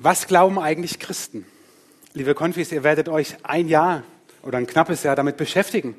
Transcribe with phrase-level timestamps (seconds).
[0.00, 1.44] Was glauben eigentlich Christen?
[2.12, 4.04] Liebe Konfis, ihr werdet euch ein Jahr
[4.42, 5.96] oder ein knappes Jahr damit beschäftigen.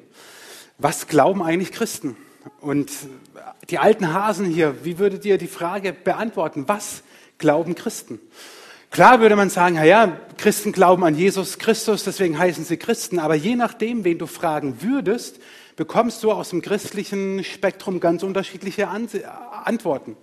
[0.78, 2.16] Was glauben eigentlich Christen?
[2.62, 2.90] Und
[3.70, 6.64] die alten Hasen hier, wie würdet ihr die Frage beantworten?
[6.68, 7.04] Was
[7.40, 8.22] glauben Christen?
[8.90, 13.20] Klar würde man sagen, ja, Christen glauben an Jesus Christus, deswegen heißen sie Christen.
[13.20, 15.42] Aber je nachdem, wen du fragen würdest,
[15.76, 20.16] bekommst du aus dem christlichen Spektrum ganz unterschiedliche Antworten.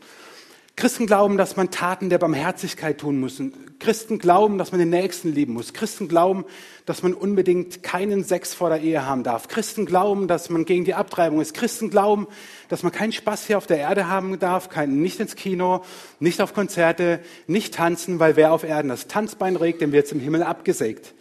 [0.76, 3.40] Christen glauben, dass man Taten der Barmherzigkeit tun muss.
[3.78, 5.72] Christen glauben, dass man den Nächsten lieben muss.
[5.72, 6.44] Christen glauben,
[6.84, 9.48] dass man unbedingt keinen Sex vor der Ehe haben darf.
[9.48, 11.54] Christen glauben, dass man gegen die Abtreibung ist.
[11.54, 12.26] Christen glauben,
[12.68, 15.82] dass man keinen Spaß hier auf der Erde haben darf, kein, nicht ins Kino,
[16.20, 20.20] nicht auf Konzerte, nicht tanzen, weil wer auf Erden das Tanzbein regt, dem wird im
[20.20, 21.14] Himmel abgesägt.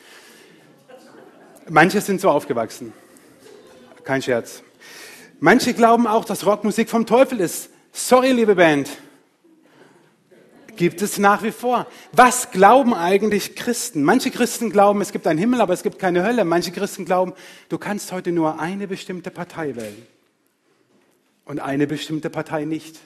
[1.69, 2.91] Manche sind so aufgewachsen.
[4.03, 4.63] Kein Scherz.
[5.39, 7.69] Manche glauben auch, dass Rockmusik vom Teufel ist.
[7.94, 8.89] Sorry, liebe Band
[10.75, 11.88] gibt es nach wie vor.
[12.11, 14.03] Was glauben eigentlich Christen?
[14.03, 16.45] Manche Christen glauben, es gibt einen Himmel, aber es gibt keine Hölle.
[16.45, 17.33] Manche Christen glauben,
[17.69, 20.05] du kannst heute nur eine bestimmte Partei wählen
[21.45, 23.00] und eine bestimmte Partei nicht.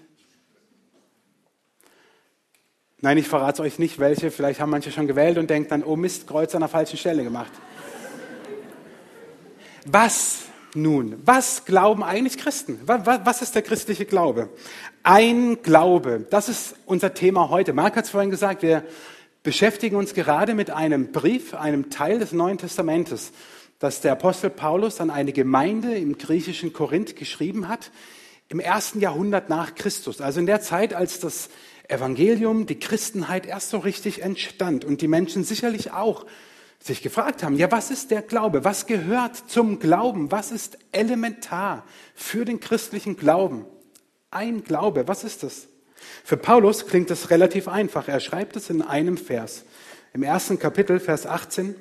[3.01, 4.29] Nein, ich verrate euch nicht, welche.
[4.29, 7.23] Vielleicht haben manche schon gewählt und denken dann, oh Mist, Kreuz an der falschen Stelle
[7.23, 7.51] gemacht.
[9.85, 11.21] Was nun?
[11.25, 12.79] Was glauben eigentlich Christen?
[12.85, 14.49] Was ist der christliche Glaube?
[15.03, 17.73] Ein Glaube, das ist unser Thema heute.
[17.73, 18.83] Marc hat es vorhin gesagt, wir
[19.43, 23.31] beschäftigen uns gerade mit einem Brief, einem Teil des Neuen Testamentes,
[23.79, 27.91] das der Apostel Paulus an eine Gemeinde im griechischen Korinth geschrieben hat,
[28.49, 30.21] im ersten Jahrhundert nach Christus.
[30.21, 31.49] Also in der Zeit, als das
[31.87, 36.25] Evangelium, die Christenheit erst so richtig entstand und die Menschen sicherlich auch
[36.81, 38.63] sich gefragt haben, ja, was ist der Glaube?
[38.63, 40.31] Was gehört zum Glauben?
[40.31, 41.85] Was ist elementar
[42.15, 43.65] für den christlichen Glauben?
[44.31, 45.67] Ein Glaube, was ist das?
[46.23, 48.07] Für Paulus klingt das relativ einfach.
[48.07, 49.65] Er schreibt es in einem Vers.
[50.13, 51.75] Im ersten Kapitel, Vers 18.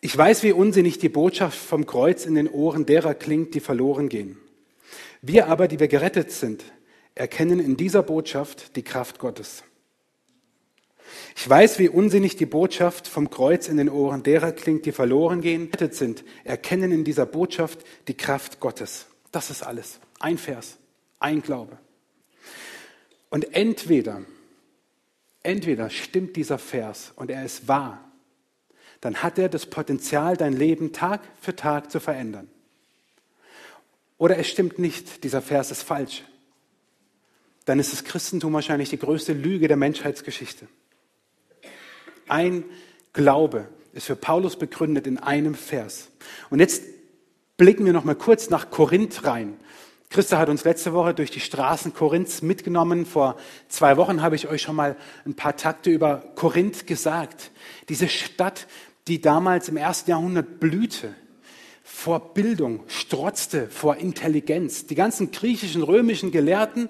[0.00, 4.08] Ich weiß, wie unsinnig die Botschaft vom Kreuz in den Ohren derer klingt, die verloren
[4.08, 4.38] gehen.
[5.20, 6.64] Wir aber, die wir gerettet sind,
[7.14, 9.62] erkennen in dieser Botschaft die Kraft Gottes.
[11.36, 15.40] Ich weiß, wie unsinnig die Botschaft vom Kreuz in den Ohren derer klingt, die verloren
[15.40, 19.06] gehen, gerettet sind, erkennen in dieser Botschaft die Kraft Gottes.
[19.30, 19.98] Das ist alles.
[20.20, 20.78] Ein Vers,
[21.18, 21.78] ein Glaube.
[23.30, 24.22] Und entweder,
[25.42, 28.12] entweder stimmt dieser Vers und er ist wahr,
[29.00, 32.48] dann hat er das Potenzial, dein Leben Tag für Tag zu verändern.
[34.16, 36.22] Oder es stimmt nicht, dieser Vers ist falsch.
[37.64, 40.68] Dann ist das Christentum wahrscheinlich die größte Lüge der Menschheitsgeschichte.
[42.32, 42.64] Ein
[43.12, 46.08] Glaube ist für Paulus begründet in einem Vers.
[46.48, 46.82] Und jetzt
[47.58, 49.58] blicken wir noch mal kurz nach Korinth rein.
[50.08, 53.04] Christa hat uns letzte Woche durch die Straßen Korinths mitgenommen.
[53.04, 53.36] Vor
[53.68, 57.50] zwei Wochen habe ich euch schon mal ein paar Takte über Korinth gesagt.
[57.90, 58.66] Diese Stadt,
[59.08, 61.14] die damals im ersten Jahrhundert blühte,
[61.84, 64.86] vor Bildung, strotzte vor Intelligenz.
[64.86, 66.88] Die ganzen griechischen, römischen Gelehrten,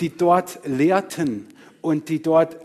[0.00, 1.46] die dort lehrten
[1.82, 2.56] und die dort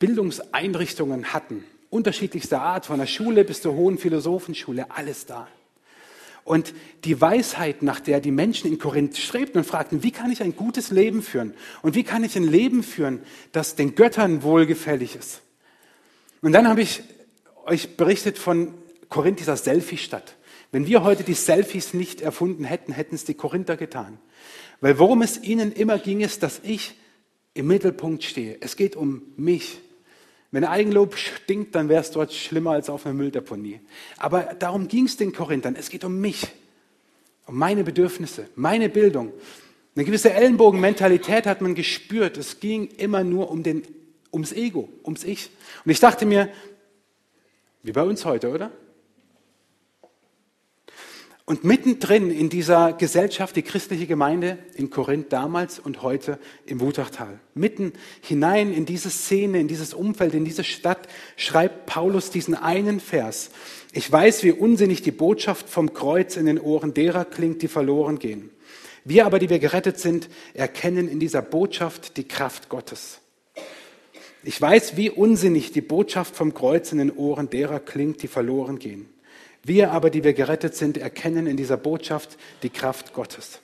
[0.00, 5.46] Bildungseinrichtungen hatten, unterschiedlichster Art, von der Schule bis zur hohen Philosophenschule, alles da.
[6.42, 6.74] Und
[7.04, 10.56] die Weisheit, nach der die Menschen in Korinth strebten und fragten, wie kann ich ein
[10.56, 11.54] gutes Leben führen?
[11.82, 13.20] Und wie kann ich ein Leben führen,
[13.52, 15.42] das den Göttern wohlgefällig ist?
[16.40, 17.02] Und dann habe ich
[17.66, 18.74] euch berichtet von
[19.10, 20.36] Korinth, dieser Selfie-Stadt.
[20.72, 24.18] Wenn wir heute die Selfies nicht erfunden hätten, hätten es die Korinther getan.
[24.80, 26.94] Weil worum es ihnen immer ging, ist, dass ich
[27.52, 28.56] im Mittelpunkt stehe.
[28.60, 29.78] Es geht um mich.
[30.52, 33.80] Wenn Eigenlob stinkt, dann wäre es dort schlimmer als auf einer Mülldeponie.
[34.16, 35.76] Aber darum ging es den Korinthern.
[35.76, 36.48] Es geht um mich,
[37.46, 39.32] um meine Bedürfnisse, meine Bildung.
[39.94, 42.36] Eine gewisse Ellenbogenmentalität hat man gespürt.
[42.36, 43.82] Es ging immer nur um den,
[44.32, 45.50] ums Ego, ums Ich.
[45.84, 46.48] Und ich dachte mir,
[47.82, 48.72] wie bei uns heute, oder?
[51.50, 57.40] Und mittendrin in dieser Gesellschaft, die christliche Gemeinde in Korinth damals und heute im Wutachtal,
[57.54, 63.00] mitten hinein in diese Szene, in dieses Umfeld, in diese Stadt, schreibt Paulus diesen einen
[63.00, 63.50] Vers.
[63.92, 68.20] Ich weiß, wie unsinnig die Botschaft vom Kreuz in den Ohren derer klingt, die verloren
[68.20, 68.50] gehen.
[69.04, 73.18] Wir aber, die wir gerettet sind, erkennen in dieser Botschaft die Kraft Gottes.
[74.44, 78.78] Ich weiß, wie unsinnig die Botschaft vom Kreuz in den Ohren derer klingt, die verloren
[78.78, 79.08] gehen.
[79.62, 83.60] Wir aber, die wir gerettet sind, erkennen in dieser Botschaft die Kraft Gottes.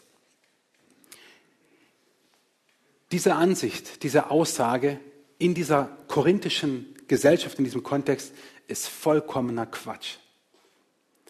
[3.12, 5.00] Diese Ansicht, diese Aussage
[5.38, 8.32] in dieser korinthischen Gesellschaft, in diesem Kontext,
[8.66, 10.16] ist vollkommener Quatsch.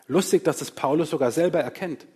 [0.08, 2.06] Lustig, dass es Paulus sogar selber erkennt.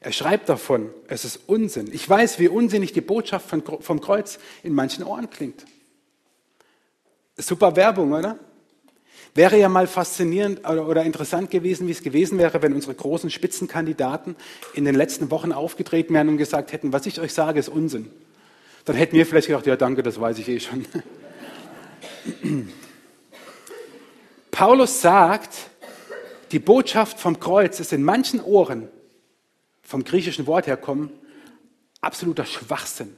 [0.00, 1.90] Er schreibt davon, es ist Unsinn.
[1.92, 5.66] Ich weiß, wie unsinnig die Botschaft vom Kreuz in manchen Ohren klingt.
[7.36, 8.38] Super Werbung, oder?
[9.34, 14.34] Wäre ja mal faszinierend oder interessant gewesen, wie es gewesen wäre, wenn unsere großen Spitzenkandidaten
[14.74, 18.10] in den letzten Wochen aufgetreten wären und gesagt hätten, was ich euch sage, ist Unsinn.
[18.84, 20.84] Dann hätten wir vielleicht gedacht, ja danke, das weiß ich eh schon.
[24.50, 25.70] Paulus sagt,
[26.50, 28.88] die Botschaft vom Kreuz ist in manchen Ohren,
[29.82, 31.10] vom griechischen Wort herkommen,
[32.00, 33.16] absoluter Schwachsinn.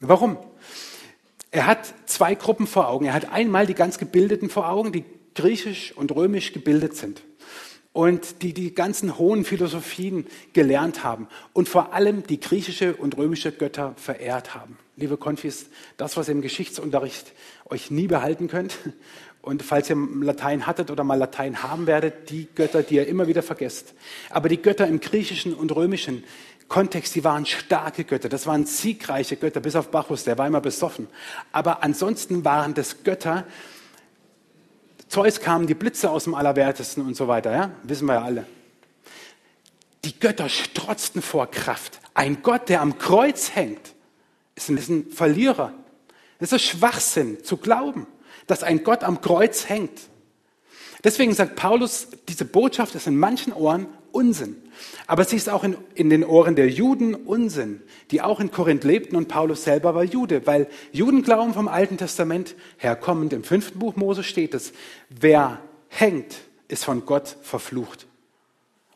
[0.00, 0.36] Warum?
[1.54, 3.06] Er hat zwei Gruppen vor Augen.
[3.06, 5.04] Er hat einmal die ganz Gebildeten vor Augen, die
[5.36, 7.22] griechisch und römisch gebildet sind
[7.92, 13.52] und die die ganzen hohen Philosophien gelernt haben und vor allem die griechische und römische
[13.52, 14.78] Götter verehrt haben.
[14.96, 15.66] Liebe Konfis,
[15.96, 17.32] das, was ihr im Geschichtsunterricht
[17.66, 18.76] euch nie behalten könnt
[19.40, 23.28] und falls ihr Latein hattet oder mal Latein haben werdet, die Götter, die ihr immer
[23.28, 23.94] wieder vergesst.
[24.30, 26.24] Aber die Götter im griechischen und römischen,
[26.68, 30.60] Kontext, die waren starke Götter, das waren siegreiche Götter, bis auf Bacchus, der war immer
[30.60, 31.08] besoffen.
[31.52, 33.44] Aber ansonsten waren das Götter,
[35.08, 37.70] Zeus kamen die Blitze aus dem Allerwertesten und so weiter, ja?
[37.84, 38.46] wissen wir ja alle.
[40.04, 42.00] Die Götter strotzten vor Kraft.
[42.14, 43.94] Ein Gott, der am Kreuz hängt,
[44.54, 45.72] ist ein, Verlierer.
[46.38, 48.06] Es ist Schwachsinn zu glauben,
[48.46, 50.00] dass ein Gott am Kreuz hängt.
[51.04, 54.56] Deswegen sagt Paulus, diese Botschaft ist in manchen Ohren Unsinn.
[55.06, 58.84] Aber sie ist auch in, in, den Ohren der Juden Unsinn, die auch in Korinth
[58.84, 63.32] lebten und Paulus selber war Jude, weil Juden glauben vom Alten Testament herkommend.
[63.32, 64.72] Im fünften Buch Mose steht es,
[65.10, 66.36] wer hängt,
[66.68, 68.06] ist von Gott verflucht.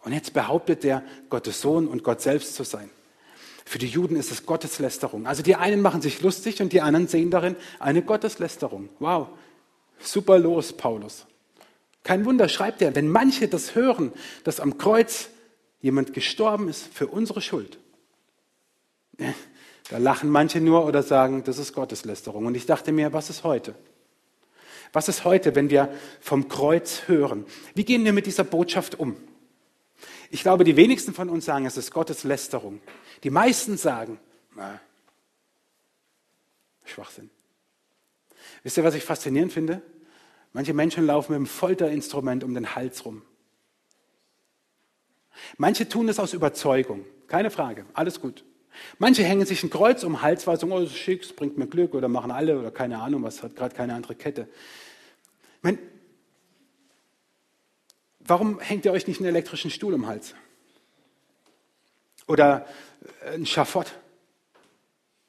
[0.02, 2.88] Und jetzt behauptet er, Gottes Sohn und Gott selbst zu sein.
[3.66, 5.26] Für die Juden ist es Gotteslästerung.
[5.26, 8.88] Also die einen machen sich lustig und die anderen sehen darin eine Gotteslästerung.
[8.98, 9.28] Wow,
[9.98, 11.26] super los, Paulus.
[12.02, 14.12] Kein Wunder, schreibt er, wenn manche das hören,
[14.44, 15.28] dass am Kreuz
[15.80, 17.78] jemand gestorben ist für unsere Schuld.
[19.90, 22.46] Da lachen manche nur oder sagen, das ist Gotteslästerung.
[22.46, 23.74] Und ich dachte mir, was ist heute?
[24.92, 27.44] Was ist heute, wenn wir vom Kreuz hören?
[27.74, 29.16] Wie gehen wir mit dieser Botschaft um?
[30.30, 32.80] Ich glaube, die wenigsten von uns sagen, es ist Gotteslästerung.
[33.22, 34.18] Die meisten sagen,
[34.54, 34.80] na,
[36.84, 37.30] Schwachsinn.
[38.62, 39.82] Wisst ihr, was ich faszinierend finde?
[40.58, 43.22] Manche Menschen laufen mit einem Folterinstrument um den Hals rum.
[45.56, 48.44] Manche tun es aus Überzeugung, keine Frage, alles gut.
[48.98, 51.22] Manche hängen sich ein Kreuz um den Hals, weil sie sagen, oh, das ist schick,
[51.22, 54.16] es bringt mir Glück oder machen alle oder keine Ahnung, was hat gerade keine andere
[54.16, 54.48] Kette.
[55.62, 55.78] Ich
[58.18, 60.34] warum hängt ihr euch nicht einen elektrischen Stuhl um den Hals?
[62.26, 62.66] Oder
[63.26, 63.94] äh, ein Schafott?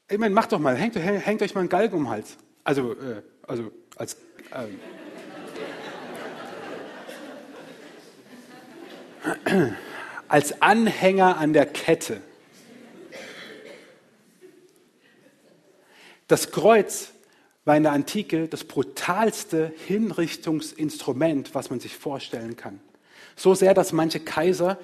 [0.10, 2.36] Ich meine, macht doch mal, hängt, hängt euch mal einen Galgen um den Hals.
[2.64, 4.16] Also, äh, also als.
[4.50, 4.70] Äh,
[10.28, 12.22] als Anhänger an der Kette.
[16.28, 17.12] Das Kreuz
[17.66, 22.80] war in der Antike das brutalste Hinrichtungsinstrument, was man sich vorstellen kann.
[23.36, 24.80] So sehr, dass manche Kaiser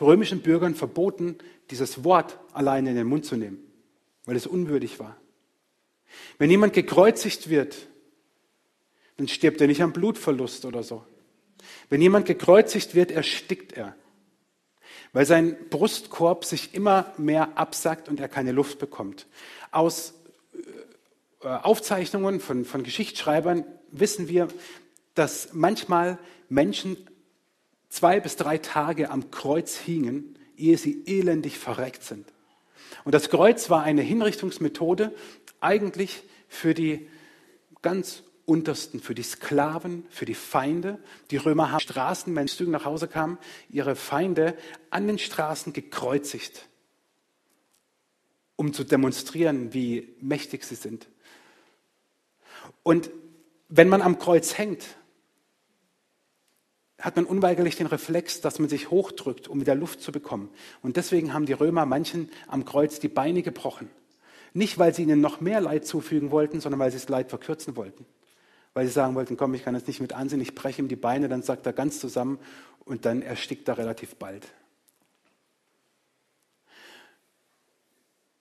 [0.00, 1.38] römischen Bürgern verboten,
[1.70, 3.58] dieses Wort alleine in den Mund zu nehmen,
[4.24, 5.16] weil es unwürdig war.
[6.38, 7.86] Wenn jemand gekreuzigt wird,
[9.16, 11.04] dann stirbt er nicht am Blutverlust oder so.
[11.88, 13.94] Wenn jemand gekreuzigt wird, erstickt er,
[15.12, 19.26] weil sein Brustkorb sich immer mehr absackt und er keine Luft bekommt.
[19.70, 20.14] Aus
[21.42, 24.48] äh, Aufzeichnungen von, von Geschichtsschreibern wissen wir,
[25.14, 26.96] dass manchmal Menschen
[27.88, 32.26] zwei bis drei Tage am Kreuz hingen, ehe sie elendig verreckt sind.
[33.04, 35.14] Und das Kreuz war eine Hinrichtungsmethode
[35.60, 37.08] eigentlich für die
[37.82, 40.98] ganz Untersten, für die Sklaven, für die Feinde.
[41.30, 43.38] Die Römer haben Straßen, wenn Zügen nach Hause kamen,
[43.68, 44.56] ihre Feinde
[44.90, 46.68] an den Straßen gekreuzigt,
[48.56, 51.06] um zu demonstrieren, wie mächtig sie sind.
[52.82, 53.10] Und
[53.68, 54.84] wenn man am Kreuz hängt,
[56.98, 60.50] hat man unweigerlich den Reflex, dass man sich hochdrückt, um wieder Luft zu bekommen.
[60.82, 63.88] Und deswegen haben die Römer manchen am Kreuz die Beine gebrochen.
[64.54, 67.76] Nicht, weil sie ihnen noch mehr Leid zufügen wollten, sondern weil sie das Leid verkürzen
[67.76, 68.04] wollten
[68.74, 70.96] weil sie sagen wollten, komm, ich kann das nicht mit ansehen, ich breche ihm die
[70.96, 72.38] Beine, dann sagt er ganz zusammen
[72.84, 74.46] und dann erstickt er relativ bald.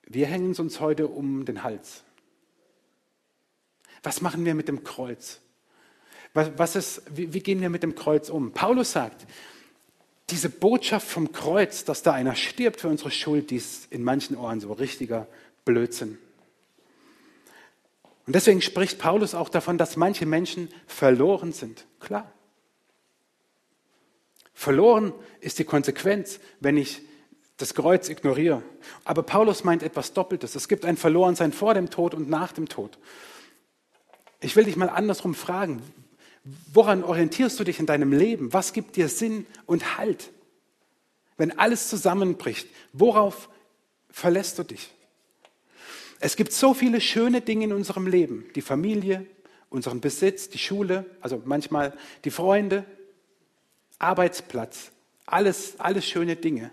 [0.06, 2.04] Wir hängen es uns heute um den Hals.
[4.02, 5.40] Was machen wir mit dem Kreuz?
[6.34, 8.52] Was, was ist, wie, wie gehen wir mit dem Kreuz um?
[8.52, 9.26] Paulus sagt,
[10.30, 14.38] diese Botschaft vom Kreuz, dass da einer stirbt für unsere Schuld, die ist in manchen
[14.38, 15.28] Ohren so richtiger
[15.66, 16.18] Blödsinn.
[18.30, 21.88] Und deswegen spricht Paulus auch davon, dass manche Menschen verloren sind.
[22.00, 22.32] Klar.
[24.54, 27.02] Verloren ist die Konsequenz, wenn ich
[27.58, 28.62] das Kreuz ignoriere.
[29.04, 30.54] Aber Paulus meint etwas Doppeltes.
[30.54, 33.00] Es gibt ein Verlorensein vor dem Tod und nach dem Tod.
[34.42, 35.82] Ich will dich mal andersrum fragen.
[36.72, 38.54] Woran orientierst du dich in deinem Leben?
[38.54, 40.30] Was gibt dir Sinn und Halt?
[41.36, 43.50] Wenn alles zusammenbricht, worauf
[44.12, 44.94] verlässt du dich?
[46.20, 48.46] Es gibt so viele schöne Dinge in unserem Leben.
[48.56, 49.26] Die Familie,
[49.70, 51.94] unseren Besitz, die Schule, also manchmal
[52.26, 52.86] die Freunde,
[54.00, 54.92] Arbeitsplatz,
[55.26, 56.72] alles, alles schöne Dinge.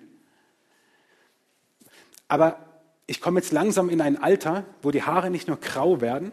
[2.29, 2.59] Aber
[3.07, 6.33] ich komme jetzt langsam in ein Alter, wo die Haare nicht nur grau werden,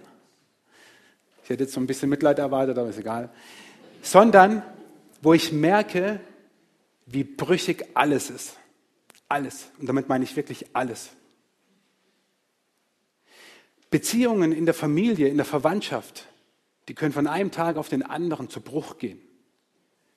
[1.44, 3.30] ich hätte jetzt so ein bisschen Mitleid erwartet, aber ist egal,
[4.02, 4.64] sondern
[5.22, 6.22] wo ich merke,
[7.06, 8.58] wie brüchig alles ist.
[9.28, 9.68] Alles.
[9.80, 11.10] Und damit meine ich wirklich alles.
[13.94, 16.26] Beziehungen in der Familie, in der Verwandtschaft,
[16.88, 19.22] die können von einem Tag auf den anderen zu Bruch gehen.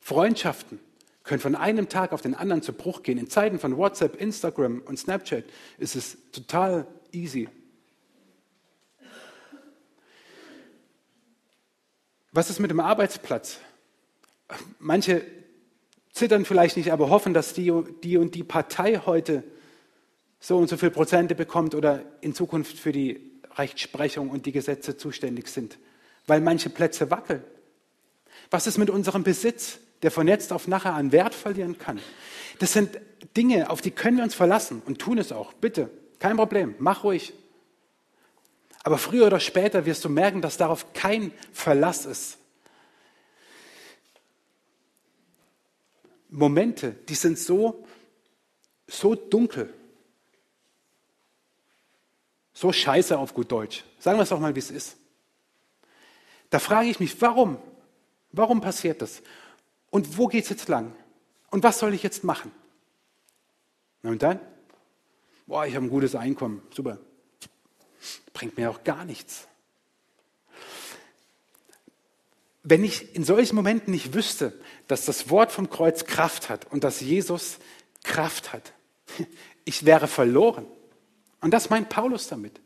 [0.00, 0.80] Freundschaften
[1.25, 3.18] können von einem Tag auf den anderen zu Bruch gehen.
[3.18, 5.45] In Zeiten von WhatsApp, Instagram und Snapchat
[5.76, 7.50] ist es total easy.
[12.33, 13.59] Was ist mit dem Arbeitsplatz?
[14.78, 15.23] Manche
[16.12, 17.71] zittern vielleicht nicht, aber hoffen, dass die,
[18.02, 19.45] die und die Partei heute
[20.40, 24.97] so und so viele Prozente bekommt oder in Zukunft für die Rechtsprechung und die Gesetze
[24.97, 25.79] zuständig sind,
[26.27, 27.43] weil manche Plätze wackeln.
[28.51, 32.01] Was ist mit unserem Besitz, der von jetzt auf nachher an Wert verlieren kann?
[32.59, 32.99] Das sind
[33.37, 35.53] Dinge, auf die können wir uns verlassen und tun es auch.
[35.55, 37.33] Bitte, kein Problem, mach ruhig.
[38.83, 42.39] Aber früher oder später wirst du merken, dass darauf kein Verlass ist.
[46.29, 47.85] Momente, die sind so,
[48.87, 49.73] so dunkel,
[52.57, 53.85] so scheiße auf gut Deutsch.
[53.99, 54.97] Sagen wir es doch mal, wie es ist.
[56.49, 57.59] Da frage ich mich, warum?
[58.33, 59.23] Warum passiert das?
[59.91, 60.93] Und wo geht es jetzt lang?
[61.51, 62.51] Und was soll ich jetzt machen?
[64.03, 64.39] und dann?
[65.47, 66.63] Boah, ich habe ein gutes Einkommen.
[66.73, 66.99] Super.
[68.33, 69.49] Bringt mir auch gar nichts.
[72.63, 76.85] Wenn ich in solchen Momenten nicht wüsste, dass das Wort vom Kreuz Kraft hat und
[76.85, 77.59] dass Jesus
[78.05, 78.73] Kraft hat,
[79.65, 80.67] ich wäre verloren.
[81.40, 82.61] Und das meint Paulus damit.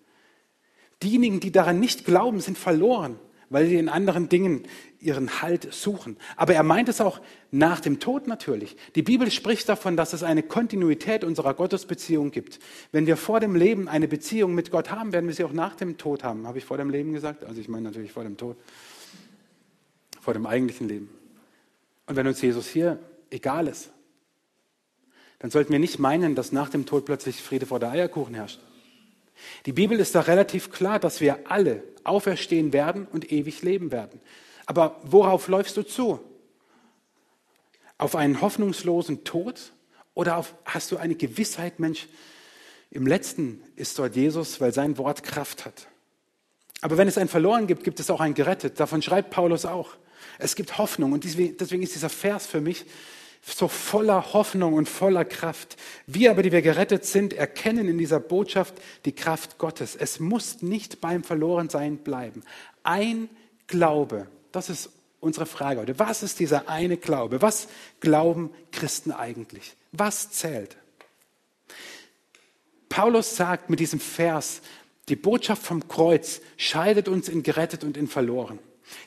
[1.03, 4.65] Diejenigen, die daran nicht glauben, sind verloren, weil sie in anderen Dingen
[5.01, 6.17] ihren Halt suchen.
[6.37, 8.77] Aber er meint es auch nach dem Tod natürlich.
[8.95, 12.59] Die Bibel spricht davon, dass es eine Kontinuität unserer Gottesbeziehung gibt.
[12.93, 15.75] Wenn wir vor dem Leben eine Beziehung mit Gott haben, werden wir sie auch nach
[15.75, 16.47] dem Tod haben.
[16.47, 17.45] Habe ich vor dem Leben gesagt?
[17.45, 18.57] Also ich meine natürlich vor dem Tod.
[20.21, 21.09] Vor dem eigentlichen Leben.
[22.07, 22.99] Und wenn uns Jesus hier
[23.31, 23.91] egal ist,
[25.41, 28.61] dann sollten wir nicht meinen, dass nach dem Tod plötzlich Friede vor der Eierkuchen herrscht.
[29.67, 34.21] Die Bibel ist da relativ klar, dass wir alle auferstehen werden und ewig leben werden.
[34.67, 36.21] Aber worauf läufst du zu?
[37.97, 39.73] Auf einen hoffnungslosen Tod?
[40.13, 42.07] Oder auf, hast du eine Gewissheit, Mensch,
[42.91, 45.87] im letzten ist dort Jesus, weil sein Wort Kraft hat.
[46.83, 48.79] Aber wenn es einen verloren gibt, gibt es auch einen gerettet.
[48.81, 49.97] Davon schreibt Paulus auch.
[50.39, 52.85] Es gibt Hoffnung und deswegen ist dieser Vers für mich
[53.43, 55.77] so voller Hoffnung und voller Kraft.
[56.07, 59.97] Wir aber, die wir gerettet sind, erkennen in dieser Botschaft die Kraft Gottes.
[59.97, 62.43] Es muss nicht beim Verlorensein bleiben.
[62.83, 63.29] Ein
[63.67, 65.99] Glaube, das ist unsere Frage heute.
[65.99, 67.43] Was ist dieser eine Glaube?
[67.43, 67.69] Was
[68.01, 69.77] glauben Christen eigentlich?
[69.93, 70.77] Was zählt?
[72.89, 74.63] Paulus sagt mit diesem Vers,
[75.09, 78.59] die Botschaft vom Kreuz scheidet uns in gerettet und in verloren.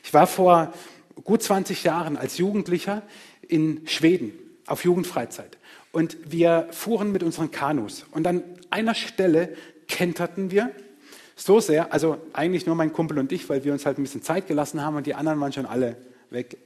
[0.02, 0.72] Ich war vor
[1.22, 3.02] gut 20 Jahren als Jugendlicher
[3.54, 4.32] in Schweden
[4.66, 5.58] auf Jugendfreizeit.
[5.92, 8.04] Und wir fuhren mit unseren Kanus.
[8.10, 9.56] Und an einer Stelle
[9.86, 10.72] kenterten wir
[11.36, 14.22] so sehr, also eigentlich nur mein Kumpel und ich, weil wir uns halt ein bisschen
[14.22, 15.96] Zeit gelassen haben und die anderen waren schon alle
[16.30, 16.56] weg.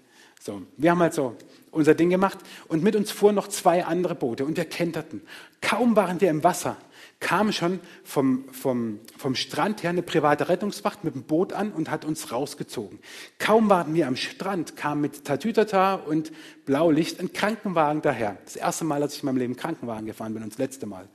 [0.40, 1.36] So, wir haben halt so
[1.72, 5.20] unser Ding gemacht und mit uns fuhren noch zwei andere Boote und wir kenterten.
[5.60, 6.78] Kaum waren wir im Wasser,
[7.20, 11.90] kam schon vom, vom, vom Strand her eine private Rettungswacht mit dem Boot an und
[11.90, 13.00] hat uns rausgezogen.
[13.38, 16.30] Kaum waren wir am Strand, kam mit Tatütata und
[16.64, 18.38] Blaulicht ein Krankenwagen daher.
[18.44, 21.08] Das erste Mal, als ich in meinem Leben Krankenwagen gefahren bin und das letzte Mal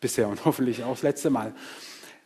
[0.00, 1.54] bisher und hoffentlich auch das letzte Mal.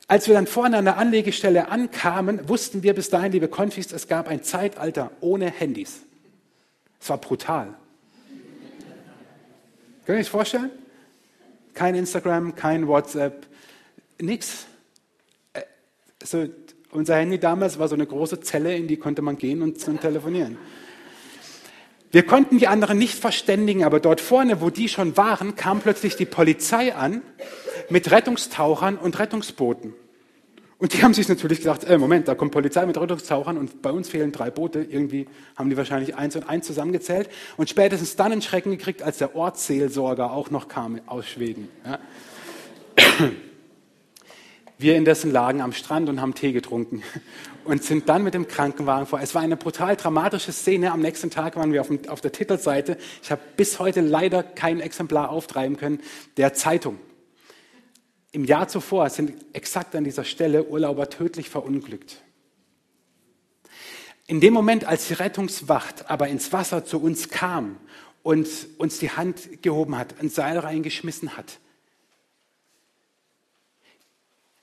[0.09, 4.09] Als wir dann vorne an der Anlegestelle ankamen, wussten wir bis dahin, liebe Konfis, es
[4.09, 6.03] gab ein Zeitalter ohne Handys.
[7.01, 7.75] Es war brutal.
[10.05, 10.71] Können Sie sich vorstellen?
[11.75, 13.47] Kein Instagram, kein WhatsApp,
[14.21, 14.67] nichts.
[16.21, 16.47] Also
[16.91, 20.01] unser Handy damals war so eine große Zelle, in die konnte man gehen und, und
[20.01, 20.59] telefonieren.
[22.11, 26.15] Wir konnten die anderen nicht verständigen, aber dort vorne, wo die schon waren, kam plötzlich
[26.15, 27.23] die Polizei an
[27.89, 29.95] mit Rettungstauchern und Rettungsbooten.
[30.83, 33.93] Und die haben sich natürlich gedacht, äh, Moment, da kommt Polizei mit Rettungstauchern und bei
[33.93, 34.81] uns fehlen drei Boote.
[34.81, 39.19] Irgendwie haben die wahrscheinlich eins und eins zusammengezählt und spätestens dann einen Schrecken gekriegt, als
[39.19, 41.69] der Ortsseelsorger auch noch kam aus Schweden.
[41.87, 42.01] Ja.
[44.77, 47.05] Wir indessen lagen am Strand und haben Tee getrunken
[47.65, 49.21] und sind dann mit dem Krankenwagen vor.
[49.21, 50.91] Es war eine brutal dramatische Szene.
[50.91, 52.99] Am nächsten Tag waren wir auf, dem, auf der Titelseite.
[53.23, 56.01] Ich habe bis heute leider kein Exemplar auftreiben können
[56.39, 56.99] der Zeitung.
[58.33, 62.23] Im Jahr zuvor sind exakt an dieser Stelle Urlauber tödlich verunglückt.
[64.27, 67.79] In dem Moment, als die Rettungswacht aber ins Wasser zu uns kam
[68.23, 68.49] und
[68.79, 71.59] uns die Hand gehoben hat, ein Seil reingeschmissen hat,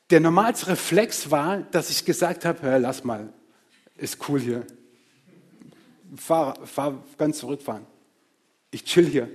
[0.10, 3.32] der normalste Reflex war, dass ich gesagt habe, lass mal,
[3.96, 4.66] ist cool hier.
[6.16, 7.86] Fahr, fahr ganz zurückfahren.
[8.72, 9.30] Ich chill hier.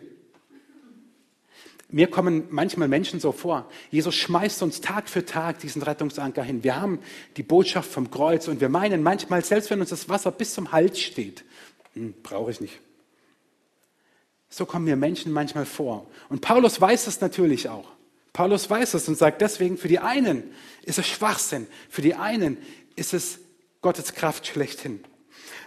[1.94, 6.64] Mir kommen manchmal Menschen so vor, Jesus schmeißt uns Tag für Tag diesen Rettungsanker hin.
[6.64, 6.98] Wir haben
[7.36, 10.72] die Botschaft vom Kreuz und wir meinen manchmal, selbst wenn uns das Wasser bis zum
[10.72, 11.44] Hals steht,
[11.92, 12.80] hm, brauche ich nicht.
[14.48, 16.10] So kommen mir Menschen manchmal vor.
[16.28, 17.88] Und Paulus weiß das natürlich auch.
[18.32, 22.58] Paulus weiß es und sagt deswegen, für die einen ist es Schwachsinn, für die einen
[22.96, 23.38] ist es
[23.82, 25.04] Gottes Kraft schlechthin.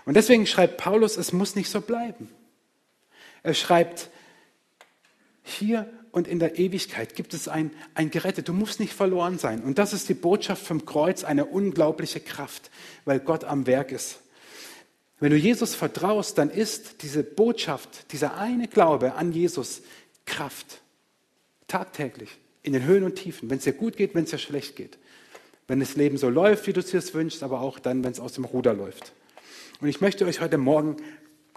[0.03, 2.29] Und deswegen schreibt Paulus, es muss nicht so bleiben.
[3.43, 4.09] Er schreibt,
[5.41, 8.47] hier und in der Ewigkeit gibt es ein, ein Gerettet.
[8.47, 9.63] Du musst nicht verloren sein.
[9.63, 12.71] Und das ist die Botschaft vom Kreuz, eine unglaubliche Kraft,
[13.05, 14.19] weil Gott am Werk ist.
[15.19, 19.81] Wenn du Jesus vertraust, dann ist diese Botschaft, dieser eine Glaube an Jesus
[20.25, 20.81] Kraft.
[21.67, 24.75] Tagtäglich in den Höhen und Tiefen, wenn es dir gut geht, wenn es dir schlecht
[24.75, 24.97] geht.
[25.67, 28.19] Wenn das Leben so läuft, wie du es dir wünschst, aber auch dann, wenn es
[28.19, 29.13] aus dem Ruder läuft.
[29.81, 30.97] Und ich möchte euch heute Morgen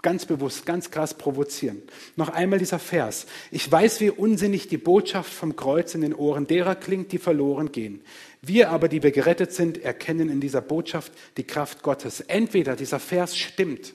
[0.01, 1.81] ganz bewusst, ganz krass provozieren.
[2.15, 3.25] Noch einmal dieser Vers.
[3.51, 7.71] Ich weiß, wie unsinnig die Botschaft vom Kreuz in den Ohren derer klingt, die verloren
[7.71, 8.01] gehen.
[8.41, 12.21] Wir aber, die wir gerettet sind, erkennen in dieser Botschaft die Kraft Gottes.
[12.21, 13.93] Entweder dieser Vers stimmt,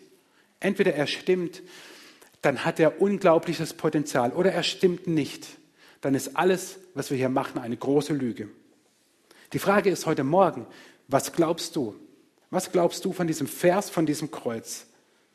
[0.61, 1.63] entweder er stimmt,
[2.43, 5.49] dann hat er unglaubliches Potenzial, oder er stimmt nicht
[6.07, 8.49] dann ist alles, was wir hier machen, eine große Lüge.
[9.53, 10.67] Die Frage ist heute Morgen,
[11.09, 11.97] was glaubst du?
[12.51, 14.87] Was glaubst du von diesem Vers, von diesem Kreuz?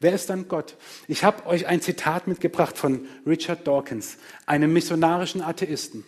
[0.01, 0.75] Wer ist dann Gott?
[1.07, 6.03] Ich habe euch ein Zitat mitgebracht von Richard Dawkins, einem missionarischen Atheisten.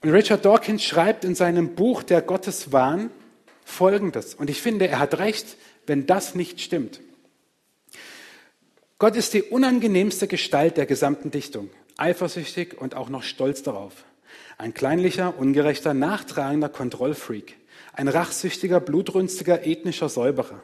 [0.00, 3.10] Und Richard Dawkins schreibt in seinem Buch Der Gotteswahn
[3.64, 4.34] Folgendes.
[4.34, 7.00] Und ich finde, er hat recht, wenn das nicht stimmt.
[8.98, 14.04] Gott ist die unangenehmste Gestalt der gesamten Dichtung eifersüchtig und auch noch stolz darauf.
[14.56, 17.56] Ein kleinlicher, ungerechter, nachtragender Kontrollfreak.
[17.92, 20.62] Ein rachsüchtiger, blutrünstiger, ethnischer Säuberer.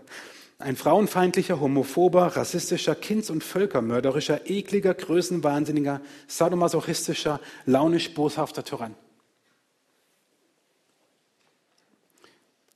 [0.61, 8.97] Ein frauenfeindlicher, homophober, rassistischer, kinds- und völkermörderischer, ekliger, größenwahnsinniger, sadomasochistischer, launisch boshafter Tyrann.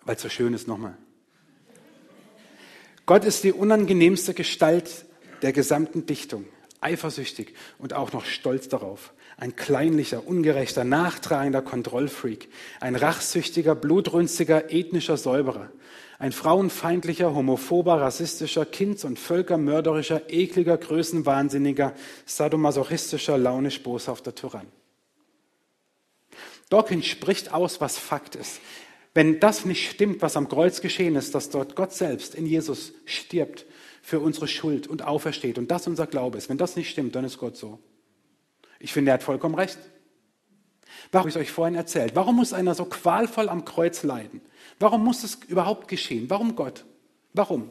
[0.04, 0.96] Weil es so schön ist nochmal.
[3.04, 5.04] Gott ist die unangenehmste Gestalt
[5.42, 6.44] der gesamten Dichtung
[6.82, 9.12] eifersüchtig und auch noch stolz darauf.
[9.36, 12.48] Ein kleinlicher, ungerechter, nachtragender Kontrollfreak,
[12.80, 15.70] ein rachsüchtiger, blutrünstiger, ethnischer Säuberer,
[16.18, 21.94] ein frauenfeindlicher, homophober, rassistischer, kinds- und völkermörderischer, ekliger, größenwahnsinniger,
[22.26, 24.68] sadomasochistischer, launisch boshafter Tyrann.
[26.68, 28.60] Dawkins spricht aus, was Fakt ist.
[29.14, 32.92] Wenn das nicht stimmt, was am Kreuz geschehen ist, dass dort Gott selbst in Jesus
[33.04, 33.66] stirbt
[34.02, 37.24] für unsere Schuld und aufersteht und das unser Glaube ist, wenn das nicht stimmt, dann
[37.24, 37.78] ist Gott so.
[38.80, 39.78] Ich finde, er hat vollkommen recht.
[41.12, 42.16] Warum habe ich euch vorhin erzählt?
[42.16, 44.40] Warum muss einer so qualvoll am Kreuz leiden?
[44.78, 46.28] Warum muss es überhaupt geschehen?
[46.28, 46.84] Warum Gott?
[47.32, 47.70] Warum?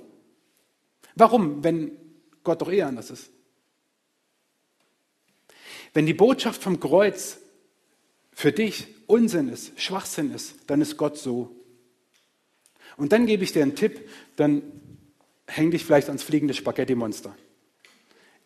[1.15, 1.91] Warum, wenn
[2.43, 3.29] Gott doch eher anders ist?
[5.93, 7.39] Wenn die Botschaft vom Kreuz
[8.31, 11.53] für dich Unsinn ist, Schwachsinn ist, dann ist Gott so.
[12.95, 14.61] Und dann gebe ich dir einen Tipp, dann
[15.51, 17.35] häng dich vielleicht ans fliegende Spaghetti-Monster.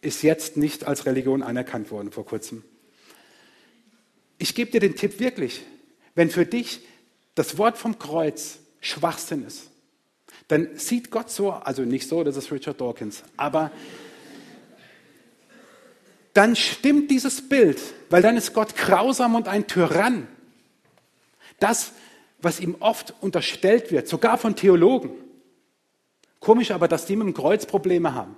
[0.02, 2.64] Ist jetzt nicht als Religion anerkannt worden vor kurzem.
[4.38, 5.62] Ich gebe dir den Tipp wirklich,
[6.16, 6.82] wenn für dich
[7.36, 9.70] das Wort vom Kreuz Schwachsinn ist,
[10.48, 13.72] dann sieht Gott so, also nicht so, das ist Richard Dawkins, aber
[16.34, 20.28] dann stimmt dieses Bild, weil dann ist Gott grausam und ein Tyrann.
[21.60, 21.94] Das,
[22.42, 25.12] was ihm oft unterstellt wird, sogar von Theologen,
[26.46, 28.38] Komisch aber, dass die mit dem Kreuz Probleme haben.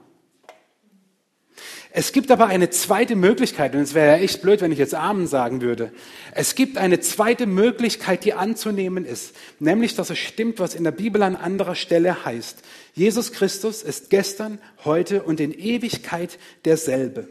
[1.91, 4.95] Es gibt aber eine zweite Möglichkeit, und es wäre ja echt blöd, wenn ich jetzt
[4.95, 5.91] Amen sagen würde.
[6.31, 10.91] Es gibt eine zweite Möglichkeit, die anzunehmen ist, nämlich, dass es stimmt, was in der
[10.91, 12.59] Bibel an anderer Stelle heißt.
[12.93, 17.27] Jesus Christus ist gestern, heute und in Ewigkeit derselbe.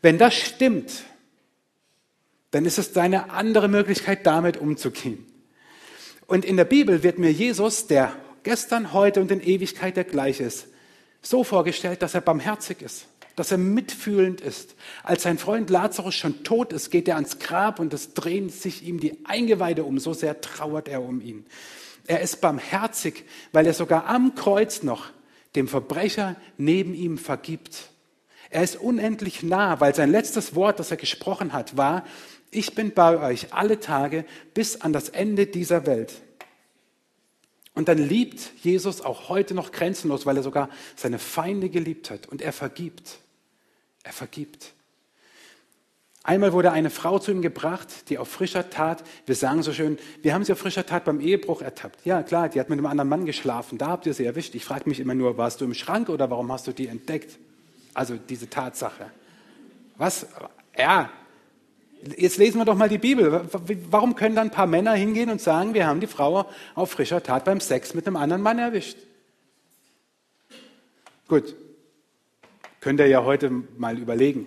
[0.00, 1.04] Wenn das stimmt,
[2.52, 5.26] dann ist es deine andere Möglichkeit, damit umzugehen.
[6.26, 10.44] Und in der Bibel wird mir Jesus, der gestern, heute und in Ewigkeit der gleiche
[10.44, 10.68] ist.
[11.22, 14.74] So vorgestellt, dass er barmherzig ist, dass er mitfühlend ist.
[15.02, 18.86] Als sein Freund Lazarus schon tot ist, geht er ans Grab und es drehen sich
[18.86, 21.46] ihm die Eingeweide um, so sehr trauert er um ihn.
[22.06, 25.06] Er ist barmherzig, weil er sogar am Kreuz noch
[25.56, 27.88] dem Verbrecher neben ihm vergibt.
[28.50, 32.04] Er ist unendlich nah, weil sein letztes Wort, das er gesprochen hat, war,
[32.50, 36.12] ich bin bei euch alle Tage bis an das Ende dieser Welt.
[37.74, 42.28] Und dann liebt Jesus auch heute noch grenzenlos, weil er sogar seine Feinde geliebt hat
[42.28, 43.18] und er vergibt.
[44.04, 44.72] Er vergibt.
[46.22, 49.98] Einmal wurde eine Frau zu ihm gebracht, die auf frischer Tat, wir sagen so schön,
[50.22, 52.06] wir haben sie auf frischer Tat beim Ehebruch ertappt.
[52.06, 54.54] Ja, klar, die hat mit einem anderen Mann geschlafen, da habt ihr sie erwischt.
[54.54, 57.38] Ich frage mich immer nur, warst du im Schrank oder warum hast du die entdeckt?
[57.92, 59.10] Also diese Tatsache.
[59.96, 60.26] Was?
[60.78, 61.10] Ja,
[62.16, 63.48] jetzt lesen wir doch mal die Bibel.
[63.90, 67.22] Warum können dann ein paar Männer hingehen und sagen, wir haben die Frau auf frischer
[67.22, 68.98] Tat beim Sex mit einem anderen Mann erwischt?
[71.28, 71.54] Gut,
[72.80, 74.46] könnt ihr ja heute mal überlegen.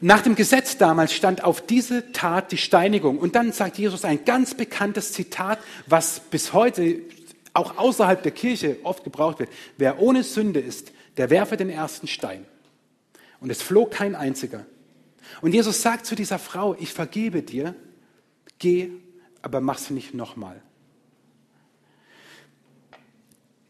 [0.00, 3.18] Nach dem Gesetz damals stand auf diese Tat die Steinigung.
[3.18, 7.00] Und dann sagt Jesus ein ganz bekanntes Zitat, was bis heute
[7.52, 9.50] auch außerhalb der Kirche oft gebraucht wird.
[9.76, 12.44] Wer ohne Sünde ist, der werfe den ersten Stein.
[13.40, 14.64] Und es flog kein einziger.
[15.40, 17.74] Und Jesus sagt zu dieser Frau, ich vergebe dir,
[18.58, 18.90] geh,
[19.42, 20.62] aber mach's nicht nochmal.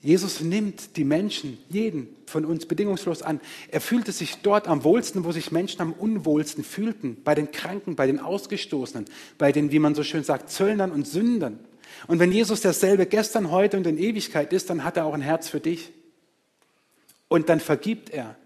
[0.00, 3.40] Jesus nimmt die Menschen, jeden von uns bedingungslos an.
[3.70, 7.96] Er fühlte sich dort am wohlsten, wo sich Menschen am unwohlsten fühlten, bei den Kranken,
[7.96, 9.06] bei den Ausgestoßenen,
[9.38, 11.58] bei den, wie man so schön sagt, Zöllnern und Sündern.
[12.06, 15.20] Und wenn Jesus derselbe gestern, heute und in Ewigkeit ist, dann hat er auch ein
[15.20, 15.90] Herz für dich.
[17.26, 18.36] Und dann vergibt er.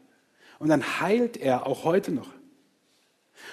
[0.58, 2.30] Und dann heilt er auch heute noch.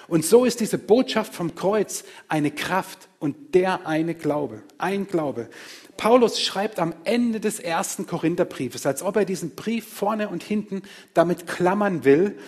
[0.08, 5.48] Und so ist diese Botschaft vom Kreuz eine Kraft und der eine Glaube, ein Glaube.
[5.96, 10.82] Paulus schreibt am Ende des ersten Korintherbriefes, als ob er diesen Brief vorne und hinten
[11.14, 12.38] damit klammern will,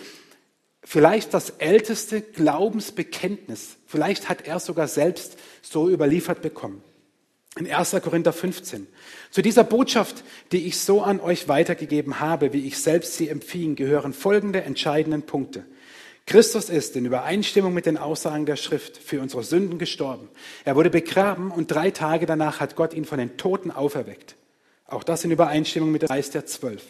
[0.83, 3.77] vielleicht das älteste Glaubensbekenntnis.
[3.85, 6.83] Vielleicht hat er sogar selbst so überliefert bekommen.
[7.55, 7.91] In 1.
[8.03, 8.87] Korinther 15.
[9.29, 13.75] Zu dieser Botschaft, die ich so an euch weitergegeben habe, wie ich selbst sie empfing,
[13.75, 15.63] gehören folgende entscheidenden Punkte.
[16.25, 20.29] Christus ist in Übereinstimmung mit den Aussagen der Schrift für unsere Sünden gestorben.
[20.63, 24.35] Er wurde begraben und drei Tage danach hat Gott ihn von den Toten auferweckt.
[24.87, 26.83] Auch das in Übereinstimmung mit dem Geist der Zwölf.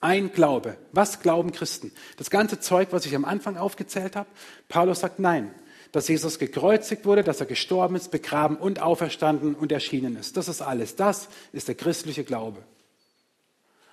[0.00, 0.76] Ein Glaube.
[0.92, 1.92] Was glauben Christen?
[2.16, 4.28] Das ganze Zeug, was ich am Anfang aufgezählt habe?
[4.68, 5.54] Paulus sagt nein.
[5.92, 10.36] Dass Jesus gekreuzigt wurde, dass er gestorben ist, begraben und auferstanden und erschienen ist.
[10.36, 10.94] Das ist alles.
[10.94, 12.62] Das ist der christliche Glaube.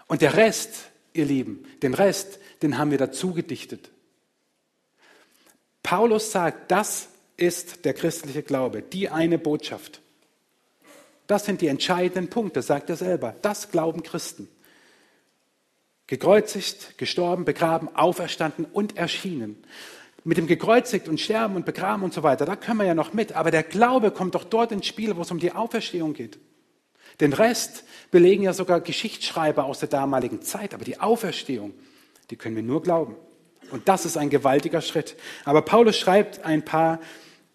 [0.06, 3.90] Und der Rest, ihr Lieben, den Rest, den haben wir dazu gedichtet.
[5.88, 10.02] Paulus sagt, das ist der christliche Glaube, die eine Botschaft.
[11.28, 13.38] Das sind die entscheidenden Punkte, sagt er selber.
[13.42, 14.50] Das glauben Christen.
[16.08, 19.64] Gekreuzigt, gestorben, begraben, auferstanden und erschienen.
[20.26, 23.14] Mit dem gekreuzigt und sterben und begraben und so weiter, da können wir ja noch
[23.14, 23.32] mit.
[23.32, 26.38] Aber der Glaube kommt doch dort ins Spiel, wo es um die Auferstehung geht.
[27.22, 30.74] Den Rest belegen ja sogar Geschichtsschreiber aus der damaligen Zeit.
[30.74, 31.74] Aber die Auferstehung,
[32.30, 33.16] die können wir nur glauben.
[33.72, 35.16] Und das ist ein gewaltiger Schritt.
[35.46, 37.00] Aber Paulus schreibt ein paar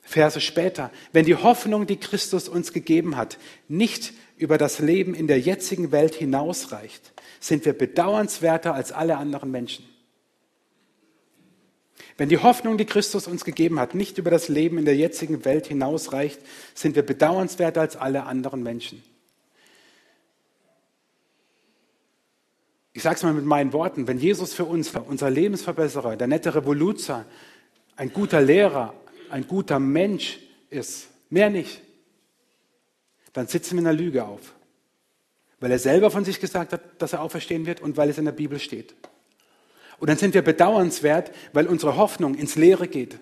[0.02, 5.26] Verse später, wenn die Hoffnung, die Christus uns gegeben hat, nicht über das Leben in
[5.26, 9.84] der jetzigen Welt hinausreicht, sind wir bedauernswerter als alle anderen Menschen.
[12.16, 15.44] Wenn die Hoffnung, die Christus uns gegeben hat, nicht über das Leben in der jetzigen
[15.44, 16.40] Welt hinausreicht,
[16.74, 19.02] sind wir bedauernswerter als alle anderen Menschen.
[22.92, 26.54] Ich sage es mal mit meinen Worten, wenn Jesus für uns, unser Lebensverbesserer, der nette
[26.54, 27.24] Revoluzer,
[27.96, 28.94] ein guter Lehrer,
[29.30, 31.80] ein guter Mensch ist, mehr nicht,
[33.32, 34.54] dann sitzen wir in der Lüge auf.
[35.60, 38.24] Weil er selber von sich gesagt hat, dass er auferstehen wird und weil es in
[38.26, 38.94] der Bibel steht.
[39.98, 43.18] Und dann sind wir bedauernswert, weil unsere Hoffnung ins Leere geht.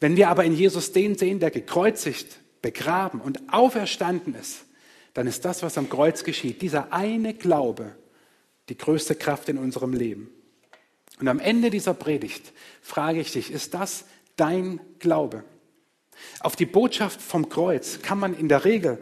[0.00, 4.64] Wenn wir aber in Jesus den sehen, der gekreuzigt, begraben und auferstanden ist,
[5.12, 7.94] dann ist das, was am Kreuz geschieht, dieser eine Glaube,
[8.70, 10.30] die größte Kraft in unserem Leben.
[11.20, 14.04] Und am Ende dieser Predigt frage ich dich, ist das
[14.36, 15.44] dein Glaube?
[16.40, 18.98] Auf die Botschaft vom Kreuz kann man in der Regel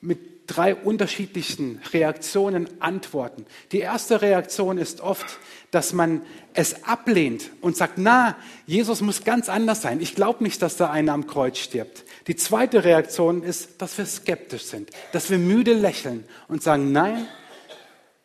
[0.00, 3.46] mit drei unterschiedlichen Reaktionen antworten.
[3.70, 5.38] Die erste Reaktion ist oft,
[5.70, 10.00] dass man es ablehnt und sagt, na, Jesus muss ganz anders sein.
[10.00, 12.04] Ich glaube nicht, dass da einer am Kreuz stirbt.
[12.26, 17.26] Die zweite Reaktion ist, dass wir skeptisch sind, dass wir müde lächeln und sagen, nein,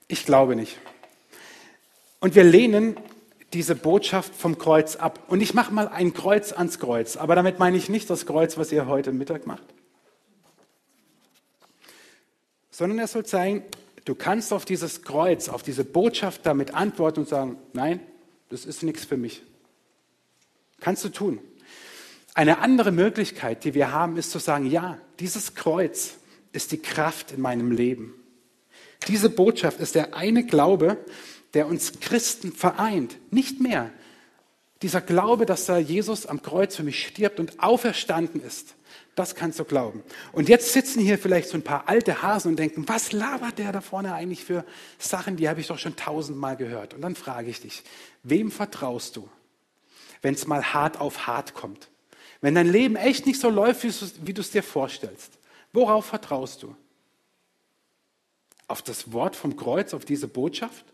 [0.08, 0.78] ich glaube nicht.
[2.20, 3.00] Und wir lehnen
[3.54, 5.20] diese Botschaft vom Kreuz ab.
[5.28, 7.16] Und ich mache mal ein Kreuz ans Kreuz.
[7.16, 9.64] Aber damit meine ich nicht das Kreuz, was ihr heute Mittag macht.
[12.72, 13.64] Sondern er soll zeigen,
[14.08, 18.00] Du kannst auf dieses Kreuz, auf diese Botschaft damit antworten und sagen, nein,
[18.48, 19.44] das ist nichts für mich.
[20.80, 21.42] Kannst du tun.
[22.34, 26.20] Eine andere Möglichkeit, die wir haben, ist zu sagen, ja, dieses Kreuz
[26.54, 28.14] ist die Kraft in meinem Leben.
[29.08, 30.98] Diese Botschaft ist der eine Glaube,
[31.54, 33.92] der uns Christen vereint, nicht mehr.
[34.82, 38.76] Dieser Glaube, dass da Jesus am Kreuz für mich stirbt und auferstanden ist,
[39.16, 40.04] das kannst du glauben.
[40.32, 43.72] Und jetzt sitzen hier vielleicht so ein paar alte Hasen und denken, was labert der
[43.72, 44.64] da vorne eigentlich für
[45.00, 46.94] Sachen, die habe ich doch schon tausendmal gehört.
[46.94, 47.82] Und dann frage ich dich,
[48.22, 49.28] wem vertraust du,
[50.22, 51.90] wenn es mal hart auf hart kommt?
[52.42, 55.32] Wenn dein Leben echt nicht so läuft, wie du es dir vorstellst,
[55.74, 56.76] worauf vertraust du?
[58.68, 60.86] Auf das Wort vom Kreuz, auf diese Botschaft?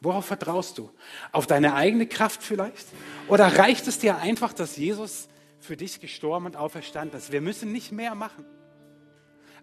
[0.00, 0.90] Worauf vertraust du?
[1.32, 2.86] Auf deine eigene Kraft vielleicht?
[3.28, 7.32] Oder reicht es dir einfach, dass Jesus für dich gestorben und auferstanden ist?
[7.32, 8.44] Wir müssen nicht mehr machen.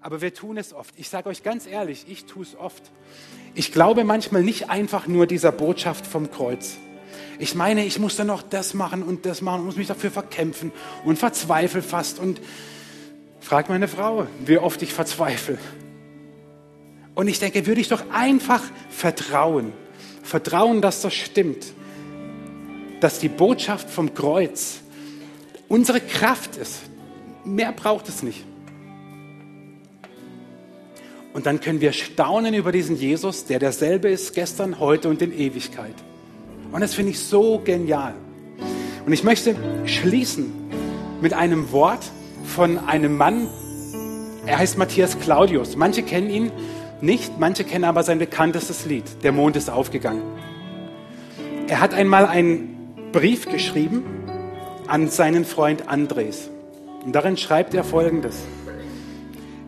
[0.02, 0.94] Aber wir tun es oft.
[0.98, 2.92] Ich sage euch ganz ehrlich, ich tue es oft.
[3.56, 6.78] Ich glaube manchmal nicht einfach nur dieser Botschaft vom Kreuz.
[7.40, 10.72] Ich meine, ich muss dann noch das machen und das machen, muss mich dafür verkämpfen
[11.06, 12.20] und verzweifle fast.
[12.20, 12.42] Und
[13.40, 15.58] frag meine Frau, wie oft ich verzweifle.
[17.16, 19.74] Und ich denke, würde ich doch einfach vertrauen
[20.26, 21.68] Vertrauen, dass das stimmt.
[23.00, 24.80] Dass die Botschaft vom Kreuz
[25.68, 26.82] unsere Kraft ist.
[27.46, 28.44] Mehr braucht es nicht.
[31.34, 35.38] Und dann können wir staunen über diesen Jesus, der derselbe ist gestern, heute und in
[35.38, 35.94] Ewigkeit.
[36.72, 38.16] Und das finde ich so genial.
[39.06, 40.52] Und ich möchte schließen
[41.22, 42.04] mit einem Wort
[42.46, 43.48] von einem Mann,
[44.46, 45.76] er heißt Matthias Claudius.
[45.76, 46.52] Manche kennen ihn
[47.02, 50.22] nicht, manche kennen aber sein bekanntestes Lied, Der Mond ist aufgegangen.
[51.68, 54.04] Er hat einmal einen Brief geschrieben
[54.88, 56.50] an seinen Freund Andres.
[57.04, 58.44] Und darin schreibt er folgendes.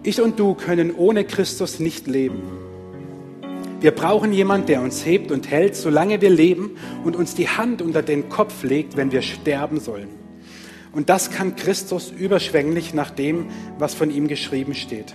[0.04, 2.44] Ich und du können ohne Christus nicht leben.
[3.80, 7.82] Wir brauchen jemanden, der uns hebt und hält, solange wir leben und uns die Hand
[7.82, 10.10] unter den Kopf legt, wenn wir sterben sollen.
[10.94, 15.14] Und das kann Christus überschwänglich nach dem, was von ihm geschrieben steht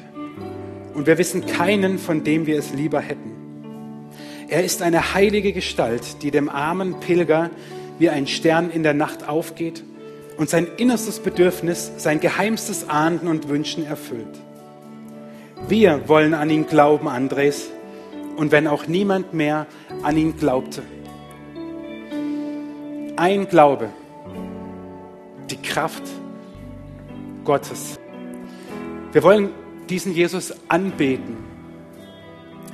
[0.95, 3.33] und wir wissen keinen, von dem wir es lieber hätten.
[4.49, 7.51] Er ist eine heilige Gestalt, die dem armen Pilger
[7.99, 9.83] wie ein Stern in der Nacht aufgeht
[10.37, 14.41] und sein innerstes Bedürfnis, sein geheimstes Ahnden und Wünschen erfüllt.
[15.69, 17.71] Wir wollen an ihn glauben, Andres,
[18.37, 19.67] und wenn auch niemand mehr
[20.03, 20.83] an ihn glaubte.
[23.17, 23.91] Ein Glaube,
[25.51, 26.03] die Kraft
[27.45, 27.99] Gottes.
[29.13, 29.51] Wir wollen
[29.89, 31.37] diesen Jesus anbeten.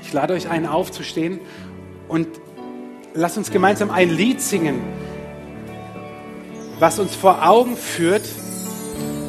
[0.02, 1.40] Ich lade euch ein, aufzustehen
[2.08, 2.28] und
[3.14, 4.80] lasst uns gemeinsam ein Lied singen,
[6.78, 8.24] was uns vor Augen führt,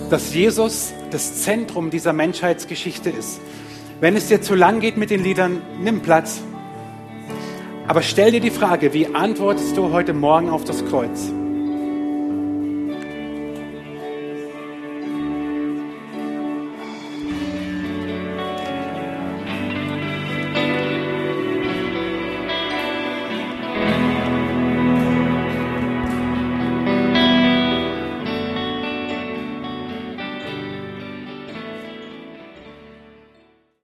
[0.09, 3.39] dass Jesus das Zentrum dieser Menschheitsgeschichte ist.
[3.99, 6.41] Wenn es dir zu lang geht mit den Liedern, nimm Platz.
[7.87, 11.33] Aber stell dir die Frage, wie antwortest du heute Morgen auf das Kreuz?